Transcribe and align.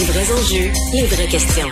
Les 0.00 0.06
vrais 0.06 0.32
enjeux, 0.32 0.72
les 0.94 1.06
vraies 1.08 1.26
questions. 1.26 1.68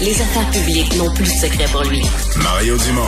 Les 0.00 0.20
affaires 0.20 0.50
publiques 0.50 0.96
n'ont 0.96 1.14
plus 1.14 1.22
de 1.22 1.28
secret 1.28 1.66
pour 1.70 1.84
lui. 1.84 2.02
Mario 2.42 2.76
Dumont. 2.76 3.06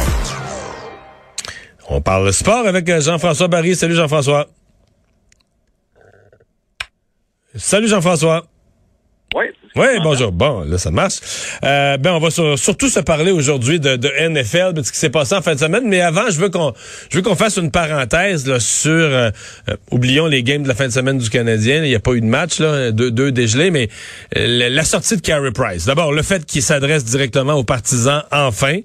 On 1.89 2.01
parle 2.01 2.33
sport 2.33 2.65
avec 2.65 2.89
euh, 2.89 3.01
Jean-François 3.01 3.49
Barry. 3.49 3.75
Salut 3.75 3.97
Jean-François. 3.97 4.47
Salut 7.57 7.89
Jean-François. 7.89 8.47
Oui. 9.77 9.87
Bonjour. 10.03 10.33
Bon, 10.33 10.61
là, 10.61 10.79
ça 10.79 10.91
marche. 10.91 11.17
Euh, 11.65 11.97
ben, 11.99 12.13
on 12.15 12.19
va 12.19 12.31
sur- 12.31 12.59
surtout 12.59 12.89
se 12.89 13.01
parler 13.01 13.31
aujourd'hui 13.31 13.79
de, 13.79 13.97
de 13.97 14.09
NFL, 14.29 14.73
de 14.73 14.83
ce 14.83 14.91
qui 14.91 14.99
s'est 14.99 15.11
passé 15.11 15.35
en 15.35 15.43
fin 15.43 15.55
de 15.55 15.61
semaine. 15.61 15.85
Mais 15.87 16.01
avant, 16.01 16.31
je 16.31 16.39
veux 16.41 16.49
qu'on, 16.49 16.73
je 17.11 17.17
veux 17.17 17.23
qu'on 17.23 17.35
fasse 17.37 17.57
une 17.59 17.71
parenthèse 17.71 18.47
là, 18.47 18.59
sur, 18.59 18.91
euh, 18.91 19.31
euh, 19.69 19.77
oublions 19.91 20.27
les 20.27 20.43
games 20.43 20.63
de 20.63 20.69
la 20.69 20.75
fin 20.75 20.87
de 20.89 20.93
semaine 20.93 21.19
du 21.19 21.29
Canadien. 21.29 21.85
Il 21.85 21.89
n'y 21.91 21.95
a 21.95 22.01
pas 22.01 22.13
eu 22.13 22.21
de 22.21 22.27
match, 22.27 22.59
là, 22.59 22.91
deux, 22.91 23.11
deux 23.11 23.33
dégelés, 23.33 23.71
mais 23.71 23.89
euh, 24.37 24.47
la, 24.47 24.69
la 24.71 24.85
sortie 24.85 25.17
de 25.17 25.21
Carey 25.21 25.53
Price. 25.53 25.85
D'abord, 25.85 26.13
le 26.13 26.23
fait 26.23 26.47
qu'il 26.47 26.63
s'adresse 26.63 27.05
directement 27.05 27.55
aux 27.55 27.65
partisans, 27.65 28.23
enfin, 28.33 28.79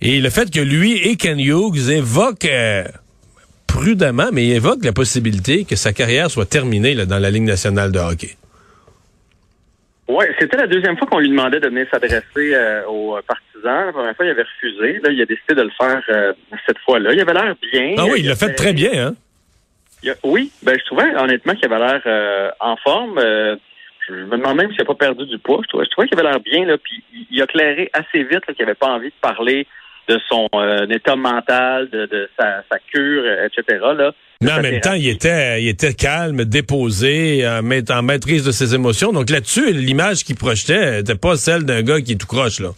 et 0.00 0.20
le 0.20 0.30
fait 0.30 0.50
que 0.50 0.60
lui 0.60 0.96
et 0.96 1.16
Ken 1.16 1.38
Hughes 1.38 1.90
évoquent 1.90 2.44
euh, 2.46 2.84
prudemment, 3.66 4.28
mais 4.32 4.46
évoquent 4.48 4.84
la 4.84 4.92
possibilité 4.92 5.64
que 5.64 5.76
sa 5.76 5.92
carrière 5.92 6.30
soit 6.30 6.46
terminée 6.48 6.94
là, 6.94 7.04
dans 7.04 7.18
la 7.18 7.30
Ligue 7.30 7.42
nationale 7.44 7.92
de 7.92 7.98
hockey. 7.98 8.36
Oui, 10.08 10.24
c'était 10.38 10.56
la 10.56 10.66
deuxième 10.68 10.96
fois 10.96 11.08
qu'on 11.08 11.18
lui 11.18 11.28
demandait 11.28 11.58
de 11.58 11.66
venir 11.68 11.86
s'adresser 11.90 12.54
euh, 12.54 12.84
aux 12.86 13.18
partisans. 13.26 13.86
La 13.86 13.92
première 13.92 14.14
fois, 14.14 14.24
il 14.24 14.30
avait 14.30 14.42
refusé. 14.44 15.00
Là, 15.02 15.10
il 15.10 15.20
a 15.20 15.26
décidé 15.26 15.54
de 15.54 15.62
le 15.62 15.70
faire 15.70 16.00
euh, 16.10 16.32
cette 16.66 16.78
fois-là. 16.78 17.12
Il 17.12 17.20
avait 17.20 17.32
l'air 17.34 17.54
bien. 17.72 17.94
Ah 17.98 18.04
oui, 18.04 18.20
il 18.20 18.28
l'a 18.28 18.36
fait 18.36 18.54
très 18.54 18.72
bien, 18.72 19.08
hein? 19.08 19.14
Il 20.04 20.10
a- 20.10 20.14
oui, 20.22 20.52
ben 20.62 20.78
je 20.78 20.84
trouvais 20.84 21.12
honnêtement 21.16 21.54
qu'il 21.54 21.64
avait 21.72 21.84
l'air 21.84 22.02
euh, 22.06 22.50
en 22.60 22.76
forme. 22.76 23.18
Euh, 23.18 23.56
je 24.08 24.12
me 24.14 24.36
demande 24.36 24.56
même 24.58 24.68
s'il 24.70 24.78
n'a 24.78 24.84
pas 24.84 24.94
perdu 24.94 25.26
du 25.26 25.38
poids. 25.38 25.58
Je 25.64 25.68
trouvais, 25.68 25.84
je 25.84 25.90
trouvais 25.90 26.06
qu'il 26.06 26.18
avait 26.20 26.28
l'air 26.30 26.38
bien. 26.40 26.64
Là, 26.66 26.76
puis 26.78 27.02
il- 27.30 27.42
a 27.42 27.46
clairé 27.48 27.90
assez 27.92 28.22
vite 28.22 28.44
qu'il 28.46 28.64
n'avait 28.64 28.74
pas 28.76 28.86
envie 28.88 29.08
de 29.08 29.14
parler 29.20 29.66
de 30.08 30.20
son 30.28 30.48
euh, 30.54 30.86
état 30.88 31.16
mental, 31.16 31.88
de, 31.90 32.06
de 32.06 32.28
sa, 32.38 32.62
sa 32.70 32.78
cure, 32.78 33.24
etc. 33.44 33.80
Là. 33.96 34.12
Mais 34.42 34.52
en 34.52 34.60
même 34.60 34.80
temps, 34.80 34.92
il 34.92 35.08
était, 35.08 35.62
il 35.62 35.68
était 35.68 35.94
calme, 35.94 36.44
déposé, 36.44 37.46
en, 37.48 37.62
maît- 37.62 37.90
en 37.90 38.02
maîtrise 38.02 38.44
de 38.44 38.50
ses 38.52 38.74
émotions. 38.74 39.12
Donc 39.12 39.30
là-dessus, 39.30 39.72
l'image 39.72 40.24
qu'il 40.24 40.36
projetait 40.36 40.98
n'était 40.98 41.14
pas 41.14 41.36
celle 41.36 41.64
d'un 41.64 41.82
gars 41.82 42.00
qui 42.00 42.12
est 42.12 42.20
tout 42.20 42.26
croche, 42.26 42.60
là. 42.60 42.70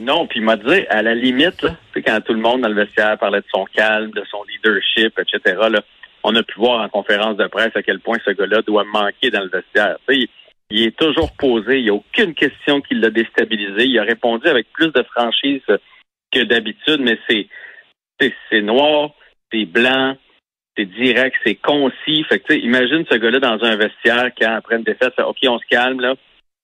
Non, 0.00 0.26
puis 0.26 0.40
il 0.40 0.44
m'a 0.44 0.56
dit, 0.56 0.86
à 0.88 1.02
la 1.02 1.14
limite, 1.14 1.62
là, 1.62 1.76
quand 2.04 2.20
tout 2.22 2.32
le 2.32 2.40
monde 2.40 2.62
dans 2.62 2.68
le 2.68 2.74
vestiaire 2.74 3.18
parlait 3.18 3.40
de 3.40 3.46
son 3.52 3.66
calme, 3.66 4.10
de 4.12 4.22
son 4.30 4.38
leadership, 4.44 5.18
etc., 5.18 5.56
là, 5.70 5.82
on 6.24 6.34
a 6.34 6.42
pu 6.42 6.58
voir 6.58 6.80
en 6.82 6.88
conférence 6.88 7.36
de 7.36 7.46
presse 7.46 7.72
à 7.74 7.82
quel 7.82 8.00
point 8.00 8.16
ce 8.24 8.30
gars-là 8.30 8.62
doit 8.62 8.84
manquer 8.84 9.30
dans 9.30 9.42
le 9.42 9.50
vestiaire. 9.50 9.96
Il, 10.08 10.26
il 10.70 10.82
est 10.86 10.96
toujours 10.96 11.32
posé, 11.32 11.78
il 11.78 11.84
n'y 11.84 11.90
a 11.90 11.94
aucune 11.94 12.34
question 12.34 12.80
qui 12.80 12.94
l'a 12.94 13.10
déstabilisé. 13.10 13.84
Il 13.84 13.98
a 13.98 14.02
répondu 14.02 14.48
avec 14.48 14.66
plus 14.72 14.88
de 14.90 15.02
franchise 15.14 15.62
que 16.32 16.44
d'habitude, 16.44 17.00
mais 17.00 17.18
c'est 17.28 18.62
noir, 18.62 19.10
c'est 19.52 19.66
blanc, 19.66 20.16
c'est 20.80 20.86
direct, 20.86 21.36
c'est 21.44 21.56
concis. 21.56 22.24
Imagine 22.50 23.04
ce 23.10 23.16
gars-là 23.16 23.40
dans 23.40 23.62
un 23.64 23.76
vestiaire 23.76 24.30
quand, 24.40 24.54
après 24.54 24.76
une 24.76 24.82
défaite, 24.82 25.14
fait, 25.14 25.22
OK, 25.22 25.38
on 25.46 25.58
se 25.58 25.66
calme. 25.66 26.14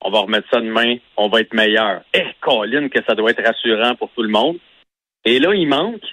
On 0.00 0.10
va 0.10 0.20
remettre 0.20 0.48
ça 0.50 0.60
demain, 0.60 0.96
on 1.16 1.28
va 1.28 1.40
être 1.40 1.54
meilleur. 1.54 2.02
Eh, 2.14 2.24
que 2.42 3.04
ça 3.08 3.14
doit 3.14 3.30
être 3.30 3.44
rassurant 3.44 3.94
pour 3.96 4.10
tout 4.10 4.22
le 4.22 4.28
monde. 4.28 4.58
Et 5.24 5.38
là, 5.38 5.54
il 5.54 5.66
manque. 5.66 6.04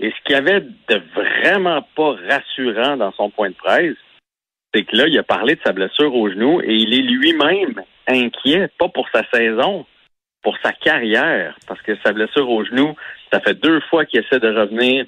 Et 0.00 0.10
ce 0.10 0.24
qu'il 0.24 0.34
y 0.34 0.38
avait 0.38 0.60
de 0.60 1.02
vraiment 1.14 1.82
pas 1.94 2.16
rassurant 2.28 2.96
dans 2.96 3.12
son 3.12 3.30
point 3.30 3.50
de 3.50 3.54
presse, 3.54 3.96
c'est 4.74 4.84
que 4.84 4.96
là, 4.96 5.06
il 5.06 5.18
a 5.18 5.22
parlé 5.22 5.56
de 5.56 5.60
sa 5.64 5.72
blessure 5.72 6.14
au 6.14 6.28
genou 6.30 6.60
et 6.60 6.74
il 6.74 6.94
est 6.94 7.02
lui-même 7.02 7.82
inquiet, 8.06 8.68
pas 8.78 8.88
pour 8.88 9.08
sa 9.10 9.24
saison, 9.32 9.86
pour 10.42 10.56
sa 10.62 10.72
carrière, 10.72 11.56
parce 11.66 11.82
que 11.82 11.96
sa 12.04 12.12
blessure 12.12 12.48
au 12.48 12.64
genou, 12.64 12.94
ça 13.32 13.40
fait 13.40 13.54
deux 13.54 13.80
fois 13.90 14.04
qu'il 14.04 14.20
essaie 14.20 14.40
de 14.40 14.54
revenir, 14.54 15.06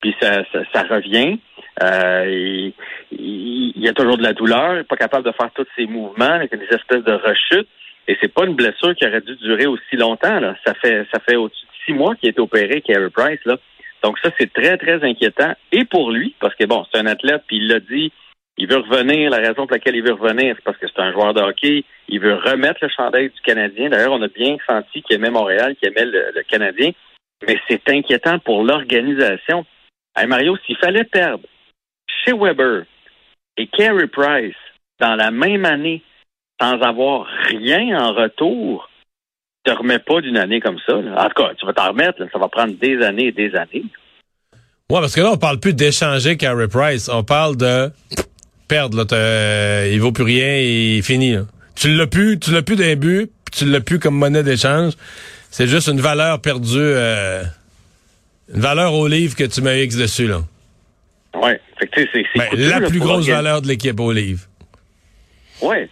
puis 0.00 0.14
ça, 0.20 0.42
ça, 0.52 0.60
ça 0.72 0.82
revient. 0.82 1.38
Euh, 1.82 2.70
il, 3.12 3.72
y 3.76 3.88
a 3.88 3.92
toujours 3.92 4.18
de 4.18 4.22
la 4.22 4.32
douleur, 4.32 4.74
il 4.74 4.78
n'est 4.78 4.84
pas 4.84 4.96
capable 4.96 5.24
de 5.24 5.32
faire 5.32 5.50
tous 5.54 5.66
ses 5.76 5.86
mouvements, 5.86 6.24
avec 6.24 6.50
des 6.50 6.74
espèces 6.74 7.04
de 7.04 7.12
rechutes. 7.12 7.68
Et 8.08 8.16
c'est 8.20 8.32
pas 8.32 8.44
une 8.44 8.54
blessure 8.54 8.94
qui 8.94 9.06
aurait 9.06 9.20
dû 9.20 9.36
durer 9.36 9.66
aussi 9.66 9.96
longtemps. 9.96 10.40
Là. 10.40 10.56
Ça 10.66 10.74
fait 10.74 11.06
ça 11.12 11.20
fait 11.20 11.36
au-dessus 11.36 11.66
de 11.66 11.84
six 11.86 11.92
mois 11.92 12.14
qu'il 12.16 12.28
été 12.28 12.40
opéré, 12.40 12.80
Carey 12.80 13.10
Price. 13.10 13.40
Là. 13.44 13.56
Donc 14.02 14.18
ça, 14.18 14.30
c'est 14.38 14.52
très, 14.52 14.76
très 14.78 15.04
inquiétant. 15.04 15.54
Et 15.72 15.84
pour 15.84 16.10
lui, 16.10 16.34
parce 16.40 16.54
que 16.54 16.64
bon, 16.64 16.84
c'est 16.92 17.00
un 17.00 17.06
athlète, 17.06 17.42
puis 17.46 17.58
il 17.58 17.68
l'a 17.68 17.80
dit, 17.80 18.10
il 18.56 18.68
veut 18.68 18.78
revenir. 18.78 19.30
La 19.30 19.38
raison 19.38 19.66
pour 19.66 19.72
laquelle 19.72 19.96
il 19.96 20.02
veut 20.02 20.14
revenir, 20.14 20.54
c'est 20.56 20.64
parce 20.64 20.78
que 20.78 20.86
c'est 20.88 21.00
un 21.00 21.12
joueur 21.12 21.34
de 21.34 21.40
hockey. 21.40 21.84
Il 22.08 22.20
veut 22.20 22.34
remettre 22.34 22.80
le 22.82 22.88
chandail 22.88 23.30
du 23.30 23.40
Canadien. 23.42 23.90
D'ailleurs, 23.90 24.12
on 24.12 24.22
a 24.22 24.28
bien 24.28 24.56
senti 24.68 25.02
qu'il 25.02 25.16
aimait 25.16 25.30
Montréal, 25.30 25.76
qu'il 25.76 25.88
aimait 25.88 26.10
le, 26.10 26.32
le 26.34 26.42
Canadien. 26.42 26.90
Mais 27.46 27.58
c'est 27.68 27.88
inquiétant 27.88 28.38
pour 28.38 28.64
l'organisation. 28.64 29.64
Hey 30.16 30.26
Mario, 30.26 30.56
s'il 30.66 30.76
fallait 30.76 31.04
perdre 31.04 31.44
chez 32.24 32.32
Weber 32.32 32.84
et 33.56 33.66
Carey 33.68 34.06
Price 34.08 34.54
dans 35.00 35.14
la 35.14 35.30
même 35.30 35.64
année 35.64 36.02
sans 36.60 36.80
avoir 36.82 37.26
rien 37.48 37.98
en 37.98 38.12
retour, 38.12 38.88
tu 39.64 39.72
te 39.72 39.78
remets 39.78 39.98
pas 39.98 40.20
d'une 40.20 40.36
année 40.36 40.60
comme 40.60 40.78
ça. 40.86 40.94
En 40.96 41.28
tout 41.28 41.42
cas, 41.42 41.54
tu 41.58 41.64
vas 41.66 41.72
t'en 41.72 41.88
remettre. 41.88 42.18
Ça 42.32 42.38
va 42.38 42.48
prendre 42.48 42.74
des 42.74 43.00
années 43.02 43.26
et 43.28 43.32
des 43.32 43.54
années. 43.54 43.84
Ouais, 44.90 45.00
parce 45.00 45.14
que 45.14 45.20
là, 45.20 45.30
on 45.32 45.36
parle 45.38 45.60
plus 45.60 45.74
d'échanger 45.74 46.36
Carey 46.36 46.68
Price. 46.68 47.08
On 47.08 47.22
parle 47.22 47.56
de 47.56 47.90
perdre, 48.68 48.98
là. 48.98 49.04
t'as- 49.04 49.86
il 49.86 50.00
vaut 50.00 50.12
plus 50.12 50.24
rien 50.24 50.56
et 50.58 51.00
fini. 51.02 51.36
Tu 51.76 51.94
l'as 51.94 52.06
plus, 52.06 52.38
tu 52.38 52.50
l'as 52.52 52.62
plus 52.62 52.76
d'un 52.76 52.96
but, 52.96 53.30
tu 53.52 53.64
l'as 53.64 53.80
plus 53.80 53.98
comme 53.98 54.16
monnaie 54.16 54.42
d'échange. 54.42 54.94
C'est 55.50 55.66
juste 55.66 55.88
une 55.88 56.00
valeur 56.00 56.40
perdue, 56.40 56.78
euh, 56.78 57.42
une 58.54 58.60
valeur 58.60 58.92
au 58.94 59.06
livre 59.08 59.36
que 59.36 59.44
tu 59.44 59.60
mets 59.62 59.84
X 59.84 59.96
dessus, 59.96 60.26
là. 60.26 60.40
Fait 61.78 61.86
que, 61.86 62.00
sais, 62.00 62.08
c'est, 62.12 62.24
Ben, 62.38 62.48
la 62.68 62.80
là, 62.80 62.88
plus 62.88 62.98
grosse 62.98 63.10
organiser- 63.28 63.32
valeur 63.32 63.62
de 63.62 63.68
l'équipe 63.68 63.98
au 64.00 64.12
livre. 64.12 64.40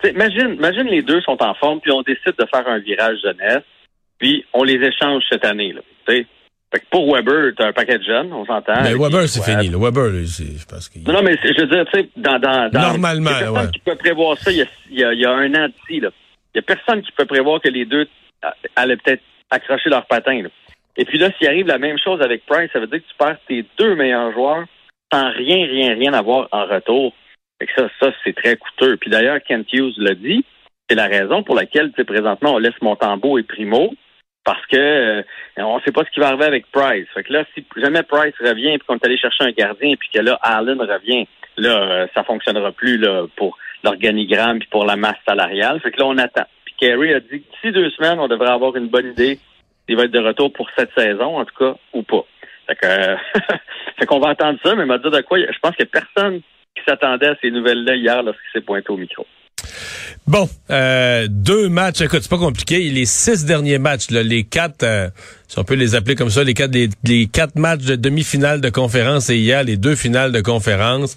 Sais, 0.03 0.11
imagine, 0.11 0.55
imagine 0.55 0.87
les 0.87 1.03
deux 1.03 1.21
sont 1.23 1.41
en 1.43 1.55
forme, 1.55 1.81
puis 1.81 1.93
on 1.93 2.03
décide 2.03 2.35
de 2.39 2.47
faire 2.53 2.67
un 2.67 2.79
virage 2.79 3.19
jeunesse, 3.23 3.63
puis 4.19 4.45
on 4.53 4.65
les 4.65 4.75
échange 4.75 5.23
cette 5.31 5.45
année. 5.45 5.73
Là, 5.73 5.81
tu 6.07 6.15
sais. 6.17 6.27
fait 6.73 6.81
que 6.81 6.85
pour 6.91 7.15
Weber, 7.15 7.53
tu 7.57 7.63
as 7.63 7.69
un 7.69 7.73
paquet 7.73 7.99
de 7.99 8.05
jeunes, 8.05 8.33
on 8.33 8.45
s'entend. 8.47 8.83
Mais 8.83 8.95
Weber, 8.95 9.29
c'est 9.29 9.43
fini, 9.43 9.69
là. 9.69 9.79
Weber, 9.79 10.11
je 10.25 10.65
pense 10.67 10.89
qu'il... 10.89 11.03
Non, 11.05 11.15
non, 11.15 11.23
mais 11.23 11.37
je 11.43 11.61
veux 11.61 11.67
dire, 11.69 11.85
tu 11.93 12.01
sais, 12.01 12.09
dans, 12.17 12.39
dans, 12.39 12.69
dans 12.71 12.81
Normalement, 12.81 13.31
il 13.31 13.33
y 13.33 13.37
a 13.37 13.39
personne 13.41 13.65
ouais. 13.67 13.71
qui 13.73 13.79
peut 13.81 13.97
prévoir 13.97 14.39
ça 14.39 14.51
il 14.51 14.59
y 14.59 14.63
a, 14.63 14.67
il 14.91 14.99
y 14.99 15.05
a, 15.05 15.13
il 15.13 15.21
y 15.21 15.25
a 15.27 15.31
un 15.33 15.55
an 15.55 15.69
d'ici. 15.69 16.01
là. 16.01 16.11
Il 16.55 16.59
y 16.59 16.61
a 16.61 16.63
personne 16.63 17.03
qui 17.03 17.13
peut 17.13 17.27
prévoir 17.27 17.61
que 17.61 17.69
les 17.69 17.85
deux 17.85 18.07
euh, 18.45 18.49
allaient 18.77 18.97
peut-être 18.97 19.23
accrocher 19.51 19.91
leur 19.91 20.07
patin. 20.07 20.43
là. 20.43 20.49
Et 20.98 21.04
puis 21.04 21.16
là, 21.16 21.31
s'il 21.38 21.47
arrive 21.47 21.69
la 21.69 21.78
même 21.78 21.97
chose 21.97 22.20
avec 22.20 22.44
Price, 22.44 22.70
ça 22.72 22.81
veut 22.81 22.88
dire 22.88 22.98
que 22.98 23.09
tu 23.09 23.16
perds 23.16 23.38
tes 23.47 23.64
deux 23.78 23.94
meilleurs 23.94 24.32
joueurs 24.32 24.64
sans 25.12 25.31
rien, 25.31 25.64
rien, 25.64 25.94
rien 25.94 26.12
avoir 26.12 26.48
en 26.50 26.66
retour. 26.66 27.14
Fait 27.59 27.66
que 27.66 27.72
ça, 27.76 27.88
ça, 28.00 28.12
c'est 28.25 28.34
très 28.34 28.56
coûteux. 28.56 28.97
Puis 28.97 29.09
d'ailleurs, 29.09 29.38
Kent 29.47 29.72
Hughes 29.72 29.94
l'a 29.97 30.14
dit, 30.14 30.44
c'est 30.88 30.97
la 30.97 31.06
raison 31.06 31.42
pour 31.44 31.54
laquelle, 31.54 31.92
présentement, 31.92 32.54
on 32.54 32.59
laisse 32.59 32.81
Montembeau 32.82 33.38
et 33.38 33.44
Primo, 33.44 33.94
parce 34.44 34.64
que 34.66 34.76
euh, 34.76 35.22
on 35.56 35.76
ne 35.76 35.82
sait 35.82 35.92
pas 35.92 36.04
ce 36.04 36.10
qui 36.10 36.20
va 36.20 36.28
arriver 36.28 36.44
avec 36.44 36.70
Price. 36.72 37.06
Fait 37.15 37.22
que 37.22 37.32
là, 37.32 37.44
si 37.54 37.65
jamais 37.76 38.03
Price 38.03 38.34
revient 38.41 38.75
et 38.75 38.78
qu'on 38.78 38.97
est 38.97 39.04
allé 39.04 39.19
chercher 39.19 39.44
un 39.44 39.53
gardien, 39.53 39.94
puis 39.97 40.09
que 40.12 40.20
là, 40.20 40.38
Allen 40.42 40.80
revient, 40.80 41.28
là, 41.56 41.82
euh, 41.82 42.06
ça 42.15 42.25
fonctionnera 42.25 42.72
plus 42.72 42.98
là, 42.98 43.26
pour 43.36 43.56
l'organigramme 43.84 44.59
puis 44.59 44.69
pour 44.69 44.84
la 44.84 44.97
masse 44.97 45.19
salariale. 45.26 45.80
Fait 45.80 45.92
que 45.92 46.00
là, 46.00 46.06
on 46.06 46.19
attend. 46.19 46.47
Puis 46.65 46.75
Kerry 46.76 47.15
a 47.15 47.20
dit 47.20 47.44
d'ici 47.53 47.72
deux 47.72 47.91
semaines, 47.91 48.19
on 48.19 48.28
devrait 48.28 48.50
avoir 48.50 48.75
une 48.76 48.88
bonne 48.88 49.12
idée 49.12 49.38
s'il 49.88 49.97
va 49.97 50.04
être 50.04 50.12
de 50.12 50.19
retour 50.19 50.53
pour 50.53 50.69
cette 50.76 50.91
saison, 50.97 51.38
en 51.38 51.44
tout 51.44 51.54
cas, 51.59 51.75
ou 51.94 52.03
pas. 52.03 52.25
Fait 52.66 52.76
que, 52.76 52.87
euh, 52.87 53.16
fait 53.99 54.06
qu'on 54.06 54.21
va 54.21 54.28
entendre 54.28 54.59
ça, 54.62 54.75
mais 54.75 54.84
m'a 54.84 54.99
dit 54.99 55.10
de 55.10 55.21
quoi, 55.22 55.38
je 55.38 55.59
pense 55.62 55.75
que 55.75 55.84
personne 55.84 56.41
qui 56.76 56.82
s'attendait 56.87 57.28
à 57.28 57.37
ces 57.41 57.50
nouvelles-là 57.50 57.97
hier 57.97 58.22
lorsqu'il 58.22 58.50
s'est 58.53 58.65
pointé 58.65 58.91
au 58.91 58.97
micro. 58.97 59.27
Bon, 60.27 60.47
euh, 60.71 61.27
deux 61.28 61.68
matchs. 61.68 62.03
Écoute, 62.03 62.21
c'est 62.22 62.30
pas 62.30 62.39
compliqué. 62.39 62.78
Les 62.91 63.07
six 63.07 63.47
derniers 63.47 63.78
matchs, 63.78 64.10
là, 64.10 64.22
les 64.22 64.45
quatre, 64.45 64.83
euh, 64.83 65.09
si 65.47 65.59
on 65.59 65.65
peut 65.65 65.74
les 65.74 65.95
appeler 65.95 66.15
comme 66.16 66.28
ça, 66.28 66.45
les 66.45 66.53
quatre, 66.53 66.74
les, 66.74 67.27
quatre 67.27 67.57
matchs 67.57 67.84
de 67.84 67.97
demi-finale 67.97 68.60
de 68.60 68.68
conférence 68.68 69.30
et 69.30 69.36
hier 69.36 69.65
les 69.65 69.78
deux 69.78 69.97
finales 69.97 70.33
de 70.33 70.41
conférence, 70.42 71.16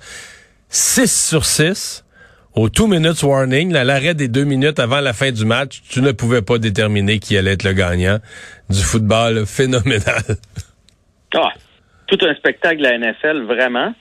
6 0.70 1.28
sur 1.30 1.46
6. 1.46 2.01
Au 2.54 2.68
two 2.70 2.88
minutes 2.88 3.24
warning, 3.24 3.72
là, 3.72 3.84
l'arrêt 3.86 4.14
des 4.14 4.28
deux 4.28 4.44
minutes 4.44 4.80
avant 4.80 5.00
la 5.00 5.14
fin 5.14 5.32
du 5.32 5.46
match, 5.46 5.82
tu 5.90 6.02
ne 6.02 6.12
pouvais 6.12 6.42
pas 6.42 6.58
déterminer 6.58 7.20
qui 7.20 7.38
allait 7.38 7.54
être 7.54 7.64
le 7.64 7.74
gagnant 7.74 8.20
du 8.70 8.82
football 8.82 9.46
phénoménal. 9.46 10.22
Ah, 11.34 11.54
tout 12.08 12.18
un 12.26 12.36
spectacle 12.36 12.80
de 12.80 12.84
la 12.84 12.98
NFL, 12.98 13.44
vraiment. 13.44 13.94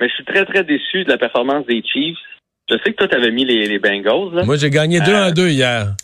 Mais 0.00 0.08
je 0.08 0.14
suis 0.14 0.24
très, 0.24 0.44
très 0.44 0.62
déçu 0.62 1.02
de 1.02 1.08
la 1.08 1.18
performance 1.18 1.66
des 1.66 1.82
Chiefs. 1.82 2.16
Je 2.70 2.76
sais 2.84 2.92
que 2.92 2.98
toi, 2.98 3.08
tu 3.08 3.16
avais 3.16 3.32
mis 3.32 3.44
les, 3.44 3.66
les 3.66 3.80
Bengals. 3.80 4.32
Là. 4.32 4.44
Moi, 4.44 4.54
j'ai 4.56 4.70
gagné 4.70 5.00
deux 5.00 5.12
Euh, 5.12 5.26
en 5.26 5.30
deux 5.32 5.48
hier. 5.48 5.96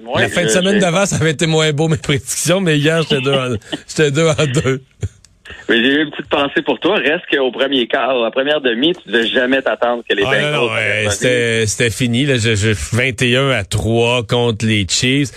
Ouais, 0.00 0.22
la 0.22 0.28
fin 0.28 0.44
de 0.44 0.48
semaine 0.50 0.78
d'avant, 0.78 1.04
ça 1.04 1.16
avait 1.16 1.32
été 1.32 1.46
moins 1.46 1.72
beau 1.72 1.88
mes 1.88 1.96
prédictions, 1.96 2.60
mais 2.60 2.78
hier, 2.78 3.02
j'étais 3.02 3.20
deux, 3.22 3.32
en, 3.34 3.56
j'étais 3.88 4.12
deux 4.12 4.28
en 4.28 4.46
deux. 4.46 4.82
Mais 5.68 5.76
j'ai 5.82 5.88
eu 5.92 6.02
une 6.04 6.10
petite 6.10 6.28
pensée 6.30 6.62
pour 6.62 6.80
toi. 6.80 6.96
Reste 6.96 7.24
qu'au 7.30 7.50
premier 7.52 7.86
quart, 7.86 8.14
la 8.14 8.30
première 8.30 8.60
demi, 8.62 8.92
tu 8.94 9.10
devais 9.10 9.26
jamais 9.26 9.60
t'attendre 9.60 10.02
que 10.08 10.14
les 10.14 10.22
Ah, 10.24 10.30
Bengals... 10.30 10.52
non, 10.52 10.66
non, 10.68 10.72
ouais, 10.74 11.06
c'était 11.10 11.66
c'était 11.66 11.90
fini. 11.90 12.24
Là, 12.24 12.36
je, 12.38 12.54
je- 12.54 12.70
21 12.96 13.50
à 13.50 13.64
3 13.64 14.26
contre 14.26 14.64
les 14.66 14.86
Chiefs. 14.88 15.30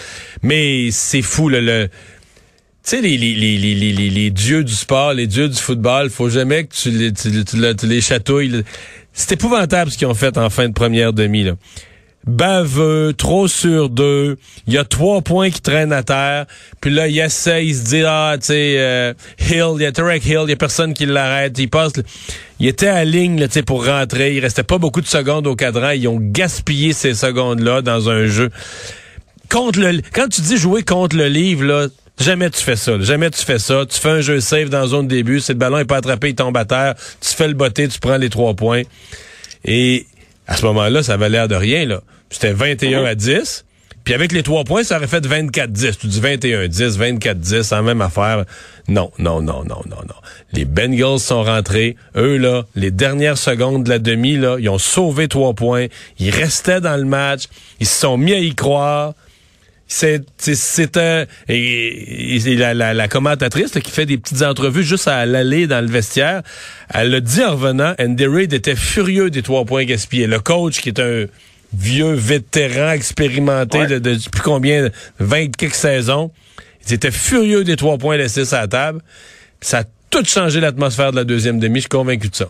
Mais 0.44 0.90
c'est 0.92 1.22
fou, 1.22 1.50
là, 1.50 1.60
le... 1.62 1.88
Tu 1.88 2.96
sais, 2.96 3.02
les, 3.02 3.18
les, 3.18 3.34
les, 3.36 3.58
les, 3.58 3.92
les, 4.10 4.32
dieux 4.32 4.64
du 4.64 4.72
sport, 4.74 5.14
les 5.14 5.28
dieux 5.28 5.50
du 5.50 5.58
football, 5.58 6.10
faut 6.10 6.30
jamais 6.30 6.64
que 6.66 6.74
tu 6.74 6.90
les, 6.90 7.12
tu, 7.12 7.30
tu- 7.44 7.76
tu 7.76 7.86
les 7.88 8.00
chatouilles. 8.00 8.64
C'est 9.12 9.34
épouvantable 9.34 9.92
ce 9.92 9.98
qu'ils 9.98 10.08
ont 10.08 10.14
fait 10.14 10.38
en 10.38 10.50
fin 10.50 10.70
de 10.70 10.74
première 10.74 11.12
demi. 11.12 11.44
Là. 11.44 11.54
Baveux, 12.28 13.14
trop 13.18 13.48
sur 13.48 13.90
deux. 13.90 14.38
Il 14.68 14.74
y 14.74 14.78
a 14.78 14.84
trois 14.84 15.22
points 15.22 15.50
qui 15.50 15.62
traînent 15.62 15.94
à 15.94 16.04
terre. 16.04 16.46
Puis 16.82 16.92
là, 16.92 17.08
il 17.08 17.18
essaie, 17.18 17.66
il 17.66 17.74
se 17.74 17.86
dit, 17.86 18.04
ah, 18.06 18.36
tu 18.38 18.48
sais, 18.48 18.76
euh, 18.78 19.14
Hill, 19.40 19.76
il 19.78 19.84
y 19.84 19.86
a 19.86 19.92
Tarek 19.94 20.26
Hill, 20.26 20.42
il 20.44 20.50
y 20.50 20.54
a 20.54 20.58
personne 20.58 20.94
qui 20.94 21.06
l'arrête. 21.06 21.58
Il 21.58 21.70
passe, 21.70 21.94
il 22.60 22.68
était 22.68 22.88
à 22.88 23.06
ligne, 23.06 23.40
là, 23.40 23.48
pour 23.66 23.86
rentrer. 23.86 24.36
Il 24.36 24.42
restait 24.42 24.64
pas 24.64 24.78
beaucoup 24.78 25.02
de 25.02 25.08
secondes 25.08 25.48
au 25.48 25.56
cadran. 25.56 25.92
Ils 25.92 26.08
ont 26.10 26.20
gaspillé 26.20 26.92
ces 26.92 27.14
secondes-là 27.14 27.82
dans 27.82 28.10
un 28.10 28.26
jeu. 28.26 28.50
Contre 29.50 29.80
le, 29.80 30.02
quand 30.14 30.28
tu 30.28 30.42
dis 30.42 30.58
jouer 30.58 30.84
contre 30.84 31.16
le 31.16 31.28
livre, 31.28 31.64
là, 31.64 31.88
jamais 32.20 32.50
tu 32.50 32.62
fais 32.62 32.76
ça. 32.76 33.00
Jamais 33.00 33.30
tu 33.30 33.46
fais 33.46 33.60
ça. 33.60 33.86
Tu 33.90 33.98
fais 33.98 34.10
un 34.10 34.22
jeu 34.22 34.42
safe 34.42 34.70
dans 34.70 34.82
la 34.82 34.88
zone 34.88 35.08
début. 35.08 35.40
Si 35.40 35.54
le 35.54 35.58
ballon 35.58 35.78
est 35.78 35.86
pas 35.86 35.98
attrapé, 35.98 36.30
il 36.30 36.36
tombe 36.36 36.58
à 36.58 36.66
terre. 36.66 36.96
Tu 37.22 37.30
fais 37.34 37.48
le 37.48 37.54
botté, 37.54 37.88
tu 37.88 38.00
prends 38.00 38.18
les 38.18 38.30
trois 38.30 38.54
points. 38.54 38.82
Et 39.64 40.06
à 40.46 40.58
ce 40.58 40.66
moment-là, 40.66 41.04
ça 41.04 41.14
avait 41.14 41.30
l'air 41.30 41.48
de 41.48 41.56
rien, 41.56 41.86
là. 41.86 42.02
C'était 42.30 42.54
21 42.54 43.04
à 43.04 43.16
10. 43.16 43.66
Puis 44.08 44.14
avec 44.14 44.32
les 44.32 44.42
trois 44.42 44.64
points, 44.64 44.84
ça 44.84 44.96
aurait 44.96 45.08
fait 45.08 45.28
24-10. 45.28 45.98
Tu 45.98 46.08
dis 46.08 46.22
21-10, 46.22 47.20
24-10, 47.20 47.76
en 47.76 47.84
même 47.84 48.02
affaire. 48.02 48.46
Non, 48.88 49.12
non, 49.20 49.42
non, 49.42 49.66
non, 49.66 49.82
non, 49.86 49.98
non. 50.08 50.16
Les 50.54 50.64
Bengals 50.64 51.20
sont 51.20 51.44
rentrés. 51.44 51.98
Eux, 52.16 52.38
là, 52.38 52.64
les 52.76 52.90
dernières 52.90 53.38
secondes 53.38 53.84
de 53.84 53.90
la 53.90 54.00
demi, 54.00 54.38
là, 54.38 54.56
ils 54.60 54.70
ont 54.70 54.78
sauvé 54.78 55.28
trois 55.28 55.54
points. 55.54 55.88
Ils 56.20 56.30
restaient 56.30 56.80
dans 56.80 56.96
le 56.96 57.04
match. 57.04 57.48
Ils 57.82 57.86
se 57.86 58.00
sont 58.00 58.18
mis 58.18 58.32
à 58.32 58.40
y 58.40 58.56
croire. 58.56 59.14
C'était 59.90 61.28
et, 61.50 62.40
la, 62.56 62.74
la, 62.74 62.94
la 62.94 63.08
commentatrice 63.10 63.76
là, 63.76 63.82
qui 63.82 63.92
fait 63.92 64.06
des 64.06 64.18
petites 64.18 64.42
entrevues 64.42 64.84
juste 64.84 65.10
à 65.10 65.26
l'aller 65.26 65.68
dans 65.68 65.82
le 65.82 65.92
vestiaire. 65.92 66.44
Elle 66.94 67.14
a 67.14 67.20
dit 67.20 67.44
en 67.44 67.52
revenant, 67.52 67.94
Andy 68.00 68.26
Reid 68.26 68.54
était 68.54 68.76
furieux 68.76 69.30
des 69.30 69.44
trois 69.44 69.66
points 69.66 69.84
gaspillés. 69.84 70.28
Le 70.28 70.40
coach 70.40 70.80
qui 70.80 70.90
est 70.90 71.00
un 71.00 71.26
vieux 71.74 72.14
vétéran 72.14 72.92
expérimenté 72.92 73.80
Ouais. 73.80 73.88
de, 73.88 74.00
de 74.00 74.16
depuis 74.16 74.42
combien 74.44 74.90
20 75.20 75.56
quelques 75.58 75.74
saisons, 75.74 76.32
il 76.88 76.94
était 76.94 77.12
furieux 77.12 77.64
des 77.64 77.76
trois 77.76 77.98
points 77.98 78.18
laissés 78.18 78.54
à 78.54 78.62
la 78.62 78.68
table. 78.68 79.02
Ça 79.62 79.80
a 79.80 79.84
tout 80.10 80.24
changé 80.26 80.60
l'atmosphère 80.62 81.12
de 81.12 81.18
la 81.18 81.24
deuxième 81.26 81.60
demi. 81.60 81.76
Je 81.76 81.82
suis 81.82 81.90
convaincu 81.90 82.30
de 82.30 82.36
ça. 82.36 82.46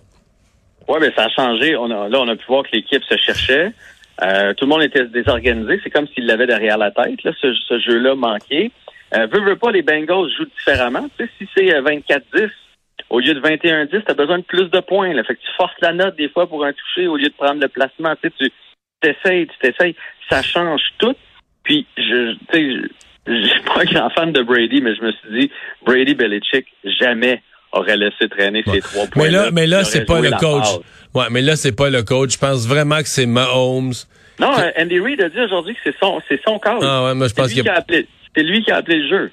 Oui, 0.87 0.97
mais 1.01 1.11
ça 1.15 1.25
a 1.25 1.29
changé. 1.29 1.75
On 1.75 1.85
a, 1.89 2.07
là, 2.07 2.19
on 2.21 2.27
a 2.27 2.35
pu 2.35 2.45
voir 2.47 2.63
que 2.63 2.69
l'équipe 2.73 3.03
se 3.03 3.17
cherchait. 3.17 3.71
Euh, 4.23 4.53
tout 4.53 4.65
le 4.65 4.69
monde 4.69 4.83
était 4.83 5.05
désorganisé. 5.05 5.79
C'est 5.83 5.89
comme 5.89 6.07
s'il 6.07 6.25
l'avait 6.25 6.47
derrière 6.47 6.77
la 6.77 6.91
tête, 6.91 7.23
là, 7.23 7.31
ce, 7.41 7.53
ce 7.67 7.79
jeu-là 7.79 8.15
manqué. 8.15 8.71
Euh, 9.15 9.27
veux, 9.31 9.41
veux 9.43 9.55
pas, 9.55 9.71
les 9.71 9.81
Bengals 9.81 10.29
jouent 10.37 10.49
différemment. 10.57 11.07
Tu 11.17 11.25
sais, 11.25 11.31
si 11.39 11.47
c'est 11.55 11.73
euh, 11.73 11.81
24-10, 11.81 12.49
au 13.09 13.19
lieu 13.19 13.33
de 13.33 13.39
21-10, 13.41 13.89
tu 13.89 13.97
as 14.07 14.13
besoin 14.13 14.39
de 14.39 14.43
plus 14.43 14.69
de 14.69 14.79
points. 14.79 15.13
Là. 15.13 15.23
Fait 15.23 15.35
que 15.35 15.39
tu 15.39 15.47
forces 15.57 15.75
la 15.81 15.93
note 15.93 16.15
des 16.17 16.29
fois 16.29 16.47
pour 16.47 16.63
un 16.65 16.73
toucher 16.73 17.07
au 17.07 17.15
lieu 17.17 17.27
de 17.29 17.33
prendre 17.37 17.61
le 17.61 17.67
placement. 17.67 18.13
Tu 18.21 18.29
sais, 18.29 18.33
tu 18.37 18.51
t'essayes, 19.01 19.47
tu 19.47 19.57
t'essayes. 19.61 19.95
Ça 20.29 20.41
change 20.41 20.81
tout. 20.97 21.15
Puis, 21.63 21.85
je, 21.97 22.33
tu 22.33 22.39
sais, 22.53 22.89
je, 23.27 23.47
suis 23.47 23.61
pas 23.61 23.81
un 23.81 23.85
grand 23.85 24.09
fan 24.11 24.31
de 24.31 24.41
Brady, 24.41 24.81
mais 24.81 24.95
je 24.95 25.01
me 25.01 25.11
suis 25.11 25.39
dit, 25.39 25.51
Brady 25.85 26.15
Belichick, 26.15 26.65
jamais 26.99 27.41
aurait 27.73 27.97
laissé 27.97 28.29
traîner 28.29 28.63
ces 28.65 28.79
trois 28.79 29.05
points. 29.07 29.23
Mais 29.23 29.29
là, 29.29 29.51
mais 29.51 29.67
là, 29.67 29.83
c'est 29.83 30.05
pas 30.05 30.21
le 30.21 30.31
coach. 30.31 30.67
Ouais, 31.13 31.25
mais 31.31 31.41
là, 31.41 31.55
c'est 31.55 31.75
pas 31.75 31.89
le 31.89 32.03
coach. 32.03 32.33
Je 32.33 32.37
pense 32.37 32.67
vraiment 32.67 32.99
que 32.99 33.07
c'est 33.07 33.25
Mahomes. 33.25 33.93
Non, 34.39 34.51
euh, 34.57 34.71
Andy 34.79 34.99
Reid 34.99 35.21
a 35.21 35.29
dit 35.29 35.39
aujourd'hui 35.39 35.73
que 35.73 35.79
c'est 35.83 35.95
son, 35.99 36.21
c'est 36.29 36.39
son 36.45 36.59
cas. 36.59 36.77
Ah 36.81 37.05
ouais, 37.05 37.15
moi, 37.15 37.27
je 37.27 37.33
pense 37.33 37.51
qu'il 37.51 37.67
a- 37.67 37.73
a 37.73 37.77
appelé, 37.79 38.07
c'est 38.35 38.43
lui 38.43 38.63
qui 38.63 38.71
a 38.71 38.77
appelé 38.77 38.99
le 38.99 39.09
jeu. 39.09 39.31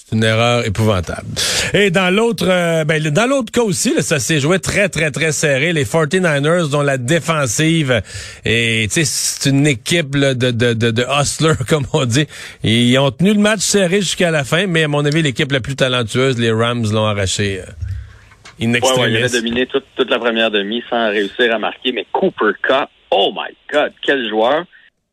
C'est 0.00 0.14
une 0.14 0.22
erreur 0.22 0.64
épouvantable. 0.64 1.26
Et 1.74 1.90
dans 1.90 2.14
l'autre, 2.14 2.46
euh, 2.48 2.84
ben, 2.84 3.02
dans 3.02 3.26
l'autre 3.26 3.50
cas 3.50 3.62
aussi, 3.62 3.94
là, 3.94 4.00
ça 4.00 4.20
s'est 4.20 4.38
joué 4.38 4.60
très, 4.60 4.88
très, 4.88 5.10
très 5.10 5.32
serré. 5.32 5.72
Les 5.72 5.84
49ers, 5.84 6.70
dont 6.70 6.82
la 6.82 6.98
défensive, 6.98 8.00
et 8.44 8.86
c'est 8.88 9.50
une 9.50 9.66
équipe 9.66 10.14
là, 10.14 10.34
de, 10.34 10.52
de, 10.52 10.72
de, 10.72 10.92
de 10.92 11.04
hustlers, 11.10 11.56
comme 11.68 11.84
on 11.92 12.04
dit. 12.04 12.26
Ils 12.62 12.96
ont 12.98 13.10
tenu 13.10 13.34
le 13.34 13.40
match 13.40 13.60
serré 13.60 14.00
jusqu'à 14.00 14.30
la 14.30 14.44
fin, 14.44 14.68
mais 14.68 14.84
à 14.84 14.88
mon 14.88 15.04
avis, 15.04 15.20
l'équipe 15.20 15.50
la 15.50 15.60
plus 15.60 15.74
talentueuse, 15.74 16.38
les 16.38 16.52
Rams, 16.52 16.86
l'ont 16.92 17.06
arraché 17.06 17.60
euh, 17.60 18.64
in 18.64 18.72
Ouais, 18.72 18.80
ouais, 18.80 19.10
il 19.10 19.16
avait 19.16 19.28
dominé 19.28 19.66
toute, 19.66 19.84
toute 19.96 20.10
la 20.10 20.20
première 20.20 20.52
demi 20.52 20.82
sans 20.88 21.08
réussir 21.08 21.52
à 21.52 21.58
marquer. 21.58 21.90
Mais 21.90 22.06
Cooper 22.12 22.52
Cup, 22.62 22.88
oh 23.10 23.32
my 23.34 23.52
God, 23.72 23.92
quel 24.02 24.28
joueur. 24.28 24.64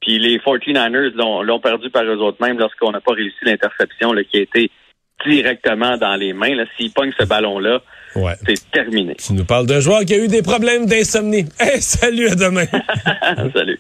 Puis 0.06 0.20
les 0.20 0.38
49ers 0.38 1.14
l'ont, 1.16 1.42
l'ont 1.42 1.60
perdu 1.60 1.90
par 1.90 2.04
eux 2.04 2.18
autres 2.18 2.38
mêmes 2.40 2.60
lorsqu'on 2.60 2.92
n'a 2.92 3.02
pas 3.02 3.14
réussi 3.14 3.38
l'interception 3.42 4.12
qui 4.30 4.38
a 4.38 4.42
été 4.42 4.70
directement 5.26 5.98
dans 5.98 6.16
les 6.16 6.32
mains. 6.34 6.54
S'ils 6.78 6.92
pognent 6.92 7.14
ce 7.20 7.26
ballon-là, 7.26 7.82
Ouais. 8.16 8.34
c'est 8.48 8.72
terminé. 8.72 9.16
Tu 9.16 9.34
nous 9.34 9.44
parles 9.46 9.66
d'un 9.66 9.80
joueur 9.80 10.06
qui 10.06 10.14
a 10.14 10.18
eu 10.18 10.28
des 10.28 10.42
problèmes 10.44 10.86
d'insomnie. 10.86 11.46
Hey, 11.60 11.82
salut, 11.82 12.28
à 12.30 12.36
demain. 12.36 12.66
Salut. 13.54 13.80